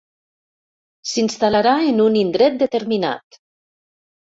S'instal·larà 1.11 1.75
en 1.93 2.03
un 2.09 2.21
indret 2.25 2.61
determinat. 2.67 3.43